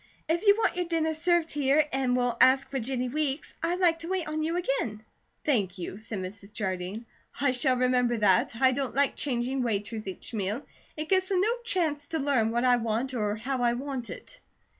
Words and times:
If 0.27 0.47
you 0.47 0.55
want 0.57 0.77
your 0.77 0.85
dinner 0.87 1.13
served 1.13 1.51
here 1.51 1.87
and 1.93 2.17
will 2.17 2.35
ask 2.41 2.71
for 2.71 2.79
Jennie 2.79 3.07
Weeks, 3.09 3.53
I'd 3.61 3.79
like 3.79 3.99
to 3.99 4.07
wait 4.07 4.27
on 4.27 4.41
you 4.41 4.57
again." 4.57 5.03
"Thank 5.43 5.77
you," 5.77 5.99
said 5.99 6.17
Mrs. 6.17 6.51
Jardine, 6.53 7.05
"I 7.39 7.51
shall 7.51 7.75
remember 7.77 8.17
that. 8.17 8.55
I 8.59 8.71
don't 8.71 8.95
like 8.95 9.15
changing 9.15 9.61
waiters 9.61 10.07
each 10.07 10.33
meal. 10.33 10.65
It 10.97 11.09
gives 11.09 11.29
them 11.29 11.39
no 11.41 11.55
chance 11.63 12.07
to 12.07 12.17
learn 12.17 12.49
what 12.49 12.65
I 12.65 12.77
want 12.77 13.13
or 13.13 13.35
how 13.35 13.61
I 13.61 13.73
want 13.73 14.09
it." 14.09 14.39